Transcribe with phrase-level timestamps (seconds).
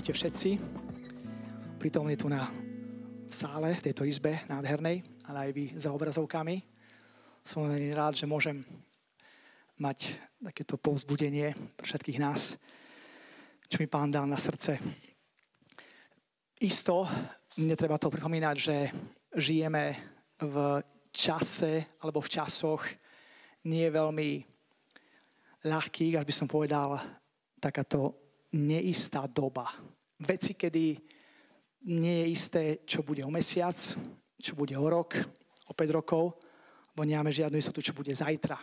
[0.00, 0.56] Ahojte všetci.
[1.76, 2.48] Prítomní tu na
[3.28, 6.64] v sále, v tejto izbe nádhernej, ale aj vy za obrazovkami.
[7.44, 8.64] Som veľmi rád, že môžem
[9.76, 12.56] mať takéto povzbudenie pre všetkých nás,
[13.68, 14.80] čo mi pán dal na srdce.
[16.64, 17.04] Isto,
[17.60, 18.76] netreba to pripomínať, že
[19.36, 20.00] žijeme
[20.40, 20.80] v
[21.12, 22.88] čase alebo v časoch
[23.68, 24.48] nie veľmi
[25.68, 26.96] ľahkých, až by som povedal,
[27.60, 29.70] takáto neistá doba.
[30.20, 30.98] Veci, kedy
[31.86, 33.76] nie je isté, čo bude o mesiac,
[34.40, 35.16] čo bude o rok,
[35.68, 36.36] o 5 rokov,
[36.96, 38.58] bo nemáme žiadnu istotu, čo bude zajtra.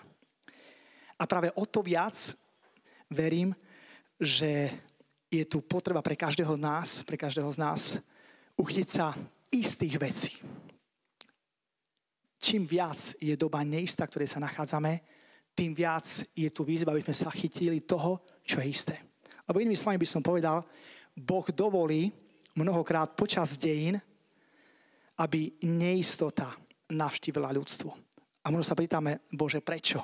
[1.17, 2.13] A práve o to viac
[3.09, 3.55] verím,
[4.19, 4.69] že
[5.31, 7.81] je tu potreba pre každého z nás, pre každého z nás
[8.57, 9.13] uchytiť sa
[9.49, 10.33] istých vecí.
[12.37, 15.01] Čím viac je doba neistá, ktorej sa nachádzame,
[15.57, 16.05] tým viac
[16.37, 19.06] je tu výzva, aby sme sa chytili toho, čo je isté.
[19.47, 20.61] Lebo inými slovami by som povedal,
[21.15, 22.11] Boh dovolí,
[22.53, 23.97] mnohokrát počas dejín,
[25.17, 26.53] aby neistota
[26.91, 27.89] navštívila ľudstvo.
[28.43, 30.03] A možno sa pýtame, Bože, prečo?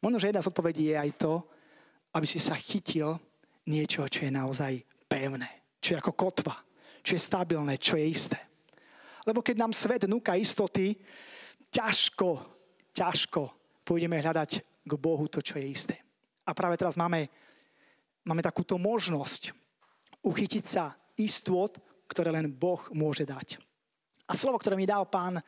[0.00, 1.32] Možno, že jedna z odpovedí je aj to,
[2.14, 3.18] aby si sa chytil
[3.68, 4.72] niečo, čo je naozaj
[5.08, 6.54] pevné, čo je ako kotva,
[7.04, 8.38] čo je stabilné, čo je isté.
[9.24, 10.96] Lebo keď nám svet núka istoty,
[11.72, 12.44] ťažko,
[12.92, 13.42] ťažko
[13.84, 14.50] pôjdeme hľadať
[14.84, 15.96] k Bohu to, čo je isté.
[16.44, 17.28] A práve teraz máme,
[18.24, 19.52] máme takúto možnosť
[20.24, 21.76] uchytiť sa istôt,
[22.08, 23.60] ktoré len Boh môže dať.
[24.24, 25.40] A slovo, ktoré mi dal pán,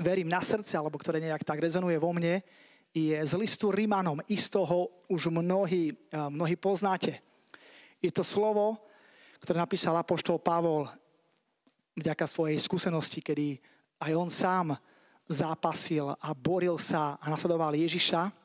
[0.00, 2.40] verím na srdce, alebo ktoré nejak tak rezonuje vo mne,
[2.92, 4.20] je z listu Rímanom.
[4.28, 7.20] Istoho už mnohí, mnohí poznáte.
[8.00, 8.80] Je to slovo,
[9.40, 10.88] ktoré napísal apoštol Pavol
[11.96, 13.60] vďaka svojej skúsenosti, kedy
[14.00, 14.66] aj on sám
[15.28, 18.41] zápasil a boril sa a nasledoval Ježiša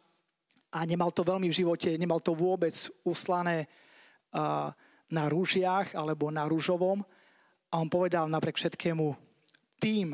[0.78, 3.66] a nemal to veľmi v živote, nemal to vôbec uslané
[5.10, 7.02] na rúžiach alebo na rúžovom.
[7.74, 9.18] A on povedal napriek všetkému,
[9.82, 10.14] tým,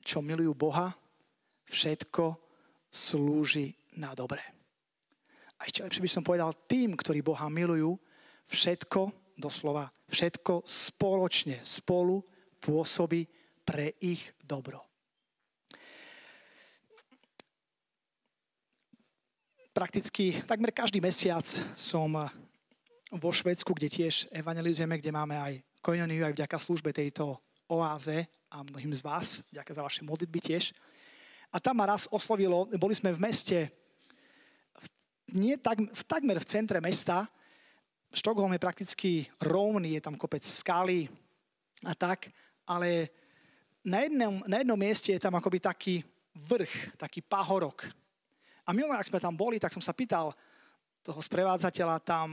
[0.00, 0.90] čo milujú Boha,
[1.68, 2.40] všetko
[2.88, 4.40] slúži na dobre.
[5.60, 7.94] A ešte lepšie by som povedal, tým, ktorí Boha milujú,
[8.50, 12.18] všetko, doslova, všetko spoločne, spolu
[12.58, 13.28] pôsobí
[13.62, 14.91] pre ich dobro.
[19.72, 22.12] Prakticky takmer každý mesiac som
[23.08, 28.60] vo Švedsku, kde tiež evangelizujeme, kde máme aj koinoniu, aj vďaka službe tejto oáze a
[28.60, 30.76] mnohým z vás, ďakujem za vaše modlitby tiež.
[31.48, 33.58] A tam ma raz oslovilo, boli sme v meste,
[34.76, 34.86] v,
[35.40, 37.24] nie tak, v, takmer v centre mesta,
[38.12, 41.08] Štokholm je prakticky rovný, je tam kopec skaly
[41.88, 42.28] a tak,
[42.68, 43.08] ale
[43.80, 46.04] na jednom, na jednom mieste je tam akoby taký
[46.36, 48.01] vrch, taký pahorok.
[48.66, 50.30] A my, ak sme tam boli, tak som sa pýtal
[51.02, 52.28] toho sprevádzateľa tam,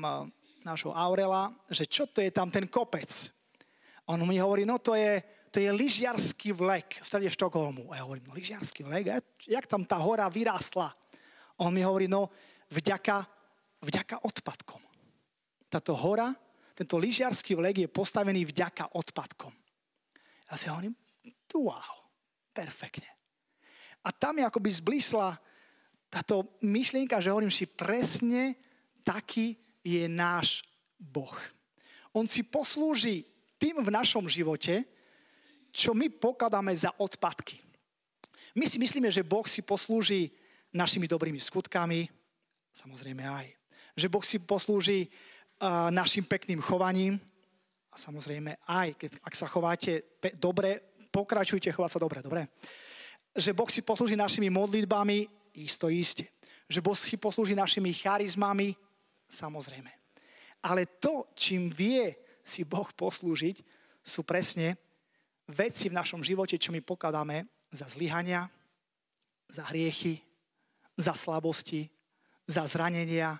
[0.63, 3.09] nášho Aurela, že čo to je tam ten kopec.
[4.09, 7.89] On mi hovorí, no to je, to je lyžiarský vlek v strede Štokholmu.
[7.93, 9.17] A ja hovorím, no lyžiarský vlek, a
[9.47, 10.91] jak tam tá hora vyrástla?
[11.61, 12.29] On mi hovorí, no
[12.69, 13.23] vďaka,
[13.81, 14.81] vďaka odpadkom.
[15.69, 16.33] Táto hora,
[16.73, 19.53] tento lyžiarský vlek je postavený vďaka odpadkom.
[20.49, 20.95] Ja si hovorím,
[21.53, 22.09] wow,
[22.53, 23.09] perfektne.
[24.05, 25.35] A tam je akoby zblísla
[26.09, 28.57] táto myšlienka, že hovorím si presne
[29.05, 29.55] taký
[29.85, 30.65] je náš
[30.97, 31.33] Boh.
[32.11, 33.23] On si poslúži
[33.61, 34.83] tým v našom živote,
[35.69, 37.61] čo my pokladáme za odpadky.
[38.57, 40.33] My si myslíme, že Boh si poslúži
[40.73, 42.09] našimi dobrými skutkami,
[42.73, 43.47] samozrejme aj.
[43.93, 47.21] Že Boh si poslúži uh, našim pekným chovaním,
[47.89, 50.77] a samozrejme aj, keď, ak sa chováte pe- dobre,
[51.09, 52.45] pokračujte chovať sa dobre, dobre?
[53.33, 56.29] Že Boh si poslúži našimi modlitbami, isto iste.
[56.69, 58.77] Že Boh si poslúži našimi charizmami,
[59.25, 59.89] samozrejme.
[60.65, 63.63] Ale to, čím vie si Boh poslúžiť,
[64.03, 64.77] sú presne
[65.49, 68.45] veci v našom živote, čo my pokladáme za zlyhania,
[69.49, 70.21] za hriechy,
[70.97, 71.89] za slabosti,
[72.45, 73.37] za zranenia,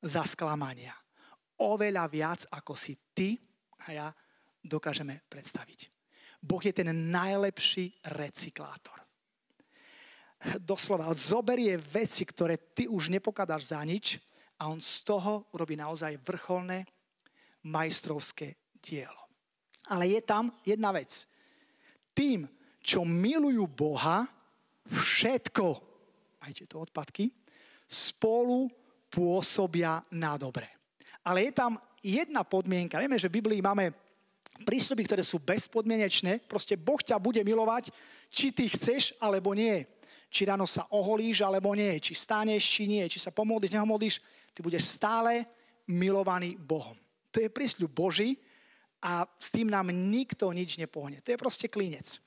[0.00, 0.92] za sklamania.
[1.60, 3.36] Oveľa viac, ako si ty
[3.84, 4.08] a ja
[4.64, 5.92] dokážeme predstaviť.
[6.44, 9.03] Boh je ten najlepší recyklátor.
[10.60, 14.20] Doslova, zoberie veci, ktoré ty už nepokladáš za nič
[14.60, 16.84] a on z toho urobí naozaj vrcholné
[17.64, 19.24] majstrovské dielo.
[19.88, 21.24] Ale je tam jedna vec.
[22.12, 22.44] Tým,
[22.84, 24.28] čo milujú Boha,
[24.84, 25.66] všetko,
[26.44, 27.32] majte to odpadky,
[27.88, 28.68] spolu
[29.08, 30.68] pôsobia na dobre.
[31.24, 33.00] Ale je tam jedna podmienka.
[33.00, 33.96] Vieme, že v Biblii máme
[34.62, 36.44] prísľuby, ktoré sú bezpodmienečné.
[36.44, 37.88] Proste Boh ťa bude milovať,
[38.28, 39.88] či ty chceš, alebo nie.
[40.34, 42.02] Či ráno sa oholíš, alebo nie.
[42.02, 43.06] Či stáneš, či nie.
[43.06, 44.18] Či sa pomodlíš, nehomodlíš
[44.50, 45.46] ty budeš stále
[45.86, 46.98] milovaný Bohom.
[47.30, 48.34] To je prísľub Boží
[48.98, 51.22] a s tým nám nikto nič nepohne.
[51.22, 52.18] To je proste klinec.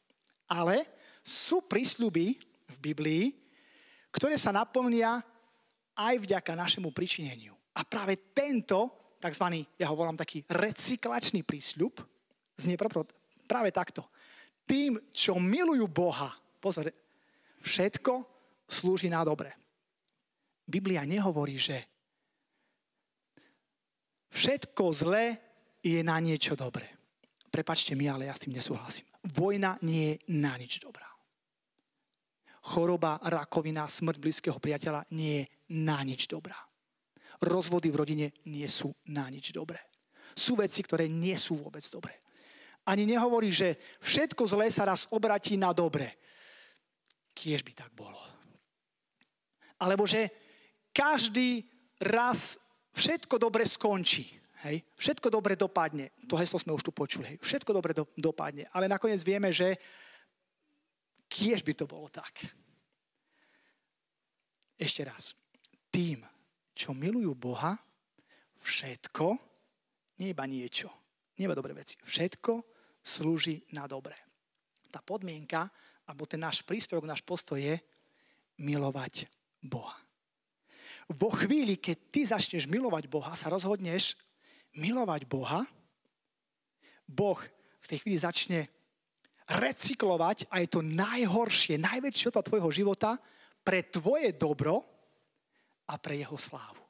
[0.47, 0.87] Ale
[1.19, 3.25] sú prísľuby v Biblii,
[4.11, 5.19] ktoré sa naplnia
[5.97, 7.55] aj vďaka našemu pričineniu.
[7.75, 9.67] A práve tento, tzv.
[9.75, 11.99] ja ho volám taký recyklačný prísľub,
[12.55, 12.79] znie
[13.47, 14.07] práve takto.
[14.67, 16.91] Tým, čo milujú Boha, pozor,
[17.67, 18.13] všetko
[18.63, 19.51] slúži na dobre.
[20.63, 21.83] Biblia nehovorí, že
[24.31, 25.25] všetko zlé
[25.83, 26.87] je na niečo dobré.
[27.47, 29.07] Prepačte mi, ale ja s tým nesúhlasím.
[29.35, 31.07] Vojna nie je na nič dobrá.
[32.67, 35.45] Choroba, rakovina, smrť blízkeho priateľa nie je
[35.79, 36.59] na nič dobrá.
[37.39, 39.79] Rozvody v rodine nie sú na nič dobré.
[40.35, 42.19] Sú veci, ktoré nie sú vôbec dobré.
[42.87, 46.19] Ani nehovorí, že všetko zlé sa raz obratí na dobre.
[47.37, 48.17] Kiež by tak bolo.
[49.77, 50.33] Alebo že
[50.89, 51.61] každý
[52.01, 52.57] raz
[52.97, 54.25] všetko dobre skončí.
[54.65, 54.81] Hej?
[54.97, 56.17] Všetko dobre dopadne.
[56.25, 57.29] To heslo sme už tu počuli.
[57.29, 57.37] Hej?
[57.45, 58.65] Všetko dobre do, dopadne.
[58.73, 59.77] Ale nakoniec vieme, že
[61.29, 62.41] kiež by to bolo tak.
[64.73, 65.37] Ešte raz.
[65.93, 66.25] Tým,
[66.73, 67.77] čo milujú Boha,
[68.61, 69.37] všetko,
[70.21, 70.89] nie iba niečo,
[71.37, 72.61] nie iba dobré veci, všetko
[73.01, 74.13] slúži na dobre.
[74.89, 75.69] Tá podmienka,
[76.07, 77.75] alebo ten náš príspevok, náš postoj je
[78.57, 79.27] milovať
[79.59, 79.99] Boha.
[81.07, 84.15] Vo chvíli, keď ty začneš milovať Boha, sa rozhodneš
[84.75, 85.63] milovať Boha,
[87.07, 87.39] Boh
[87.79, 88.67] v tej chvíli začne
[89.47, 93.15] recyklovať a je to najhoršie, najväčšie od tvojho života
[93.63, 94.83] pre tvoje dobro
[95.87, 96.83] a pre jeho slávu.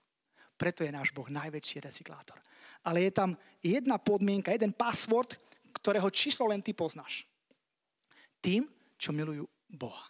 [0.58, 2.42] Preto je náš Boh najväčší recyklátor.
[2.82, 5.38] Ale je tam jedna podmienka, jeden password,
[5.78, 7.30] ktorého číslo len ty poznáš.
[8.42, 8.66] Tým,
[8.98, 10.10] čo milujú Boha.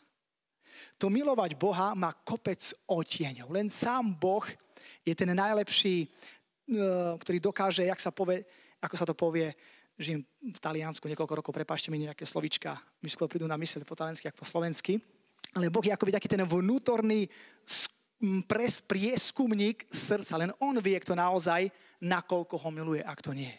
[0.98, 3.54] To milovať Boha má kopec otieňov.
[3.54, 4.46] Len sám Boh
[5.06, 6.08] je ten najlepší, e,
[7.22, 8.42] ktorý dokáže, jak sa povie,
[8.82, 9.54] ako sa to povie,
[9.98, 13.98] žijem v Taliansku niekoľko rokov, prepášte mi nejaké slovička, mi skôr prídu na mysle po
[13.98, 15.02] taliansky, ako po slovensky.
[15.58, 17.26] Ale Boh je akoby taký ten vnútorný
[18.46, 20.38] pres, prieskumník srdca.
[20.38, 23.54] Len on vie, kto naozaj, nakoľko ho miluje a kto nie.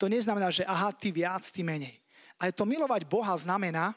[0.00, 2.00] To neznamená, že aha, ty viac, ty menej.
[2.38, 3.92] Ale to milovať Boha znamená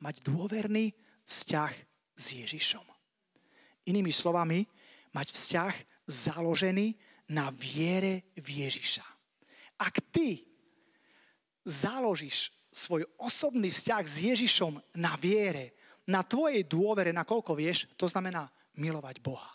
[0.00, 0.92] mať dôverný
[1.24, 1.72] vzťah
[2.16, 2.86] s Ježišom.
[3.86, 4.66] Inými slovami,
[5.14, 5.74] mať vzťah
[6.06, 6.96] založený
[7.32, 9.04] na viere v Ježiša.
[9.82, 10.46] Ak ty
[11.66, 15.74] založíš svoj osobný vzťah s Ježišom na viere,
[16.06, 18.46] na tvojej dôvere, na koľko vieš, to znamená
[18.78, 19.50] milovať Boha.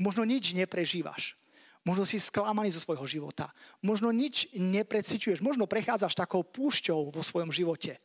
[0.00, 1.36] Možno nič neprežívaš.
[1.82, 3.50] Možno si sklamaný zo svojho života.
[3.82, 5.42] Možno nič neprecituješ.
[5.42, 7.98] Možno prechádzaš takou púšťou vo svojom živote.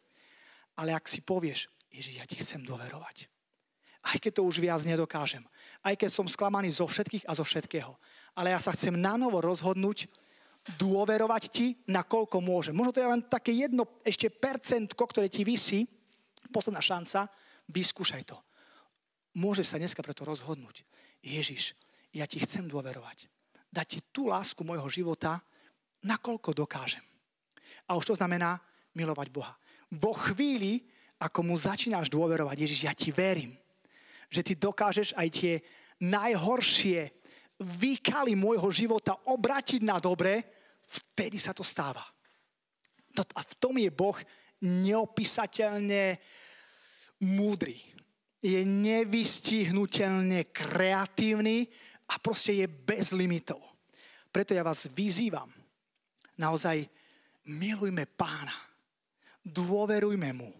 [0.77, 3.25] Ale ak si povieš, Ježiš, ja ti chcem doverovať.
[4.07, 5.43] Aj keď to už viac nedokážem.
[5.83, 7.91] Aj keď som sklamaný zo všetkých a zo všetkého.
[8.37, 10.07] Ale ja sa chcem nanovo rozhodnúť
[10.77, 12.75] dôverovať ti, nakoľko môžem.
[12.75, 15.87] Možno to je len také jedno ešte percentko, ktoré ti vysí.
[16.51, 17.27] Posledná šanca,
[17.71, 18.37] vyskúšaj to.
[19.39, 20.83] Môže sa dneska preto rozhodnúť.
[21.23, 21.75] Ježiš,
[22.15, 23.27] ja ti chcem dôverovať.
[23.67, 25.39] Dať ti tú lásku môjho života,
[26.03, 27.03] nakoľko dokážem.
[27.87, 28.59] A už to znamená
[28.95, 29.53] milovať Boha.
[29.95, 30.83] Vo chvíli,
[31.17, 33.55] ako mu začínaš dôverovať, Ježiš, ja ti verím,
[34.27, 35.53] že ty dokážeš aj tie
[36.03, 37.09] najhoršie
[37.57, 40.45] výkaly môjho života obratiť na dobre,
[40.85, 42.03] vtedy sa to stáva.
[43.17, 44.17] A v tom je Boh
[44.61, 46.21] neopísateľne
[47.25, 47.81] múdry.
[48.43, 51.65] Je nevystihnutelne kreatívny
[52.13, 53.57] a proste je bez limitov.
[54.29, 55.49] Preto ja vás vyzývam,
[56.37, 56.85] naozaj
[57.49, 58.53] milujme pána,
[59.47, 60.51] dôverujme mu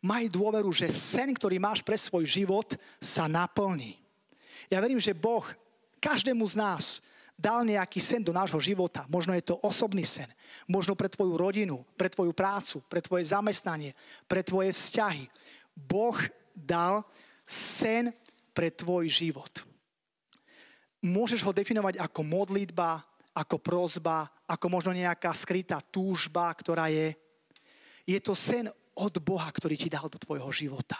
[0.00, 4.00] maj dôveru, že sen, ktorý máš pre svoj život, sa naplní.
[4.72, 5.44] Ja verím, že Boh
[6.00, 6.84] každému z nás
[7.36, 9.08] dal nejaký sen do nášho života.
[9.08, 10.28] Možno je to osobný sen.
[10.68, 13.96] Možno pre tvoju rodinu, pre tvoju prácu, pre tvoje zamestnanie,
[14.28, 15.28] pre tvoje vzťahy.
[15.72, 16.16] Boh
[16.52, 17.04] dal
[17.48, 18.12] sen
[18.52, 19.64] pre tvoj život.
[21.00, 23.00] Môžeš ho definovať ako modlitba,
[23.32, 27.16] ako prozba, ako možno nejaká skrytá túžba, ktorá je.
[28.06, 28.68] Je to sen
[29.00, 30.98] od Boha, ktorý ti dal do tvojho života.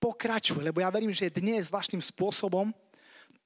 [0.00, 2.72] Pokračuj, lebo ja verím, že dnes zvláštnym spôsobom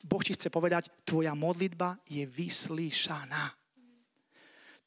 [0.05, 3.57] Boh ti chce povedať, tvoja modlitba je vyslíšaná.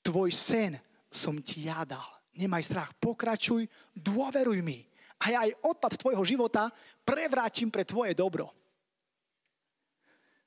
[0.05, 0.77] Tvoj sen
[1.09, 2.05] som ti ja dal.
[2.37, 3.65] Nemaj strach, pokračuj,
[3.97, 4.85] dôveruj mi.
[5.25, 6.69] A ja aj odpad tvojho života
[7.01, 8.53] prevrátim pre tvoje dobro.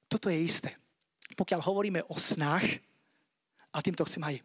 [0.07, 0.79] Toto je isté.
[1.35, 2.79] Pokiaľ hovoríme o snách,
[3.75, 4.37] a týmto chcem aj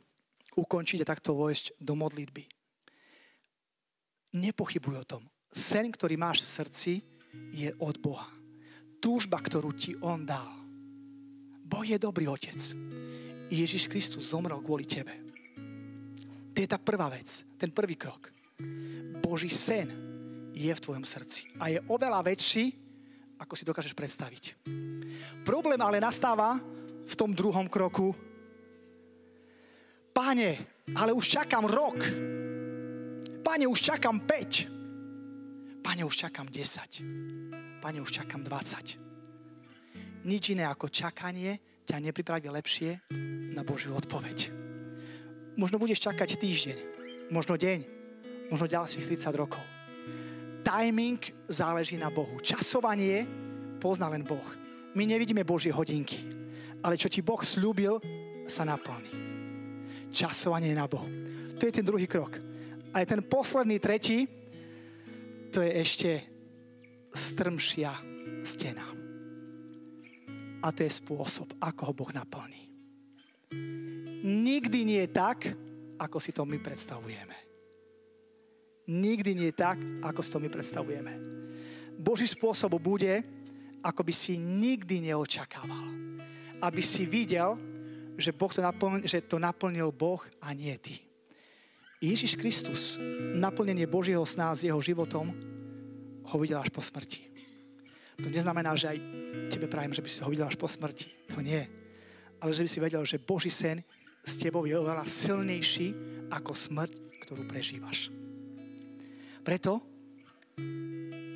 [0.58, 2.55] ukončiť a takto vojsť do modlitby
[4.36, 5.24] nepochybuj o tom.
[5.56, 6.94] Sen, ktorý máš v srdci,
[7.56, 8.28] je od Boha.
[9.00, 10.52] Túžba, ktorú ti On dal.
[11.64, 12.60] Boh je dobrý otec.
[13.48, 15.16] Ježiš Kristus zomrel kvôli tebe.
[16.52, 18.32] To je tá prvá vec, ten prvý krok.
[19.24, 19.92] Boží sen
[20.56, 22.72] je v tvojom srdci a je oveľa väčší,
[23.40, 24.44] ako si dokážeš predstaviť.
[25.44, 26.58] Problém ale nastáva
[27.06, 28.16] v tom druhom kroku.
[30.16, 32.00] Páne, ale už čakám rok.
[33.56, 35.80] Páne, už čakám 5.
[35.80, 37.80] Páne, už čakám 10.
[37.80, 40.28] Páne, už čakám 20.
[40.28, 43.08] Nič iné ako čakanie ťa nepripraví lepšie
[43.56, 44.52] na Božiu odpoveď.
[45.56, 46.78] Možno budeš čakať týždeň,
[47.32, 47.80] možno deň,
[48.52, 49.64] možno ďalších 30 rokov.
[50.60, 52.36] Timing záleží na Bohu.
[52.44, 53.24] Časovanie
[53.80, 54.52] pozná len Boh.
[55.00, 56.28] My nevidíme Božie hodinky,
[56.84, 58.04] ale čo ti Boh slúbil,
[58.52, 59.16] sa naplní.
[60.12, 61.08] Časovanie na Bohu.
[61.56, 62.55] To je ten druhý krok.
[62.96, 64.24] A je ten posledný, tretí,
[65.52, 66.12] to je ešte
[67.12, 67.92] strmšia
[68.48, 68.88] stena.
[70.64, 72.72] A to je spôsob, ako ho Boh naplní.
[74.26, 75.52] Nikdy nie je tak,
[76.00, 77.36] ako si to my predstavujeme.
[78.88, 81.14] Nikdy nie je tak, ako si to my predstavujeme.
[82.00, 83.22] Boží spôsob bude,
[83.86, 85.94] ako by si nikdy neočakával.
[86.64, 87.60] Aby si videl,
[88.18, 91.05] že, boh to naplnil, že to naplnil Boh a nie ty.
[92.04, 93.00] Ježiš Kristus,
[93.36, 95.32] naplnenie Božieho sná s jeho životom,
[96.26, 97.24] ho videl až po smrti.
[98.20, 98.98] To neznamená, že aj
[99.52, 101.12] tebe prajem, že by si ho videl až po smrti.
[101.36, 101.68] To nie.
[102.40, 103.84] Ale že by si vedel, že Boží sen
[104.24, 105.94] s tebou je oveľa silnejší
[106.32, 106.92] ako smrť,
[107.28, 108.10] ktorú prežívaš.
[109.46, 109.84] Preto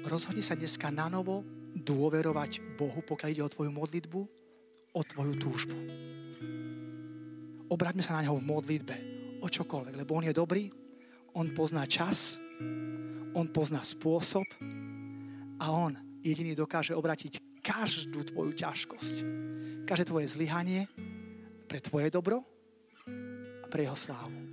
[0.07, 1.45] rozhodni sa dneska na novo
[1.77, 4.21] dôverovať Bohu, pokiaľ ide o tvoju modlitbu,
[4.95, 5.77] o tvoju túžbu.
[7.69, 8.95] Obraťme sa na Neho v modlitbe,
[9.39, 10.69] o čokoľvek, lebo On je dobrý,
[11.35, 12.39] On pozná čas,
[13.33, 14.45] On pozná spôsob
[15.59, 15.93] a On
[16.25, 19.15] jediný dokáže obratiť každú tvoju ťažkosť,
[19.85, 20.89] každé tvoje zlyhanie
[21.69, 22.41] pre tvoje dobro
[23.63, 24.48] a pre jeho slávu.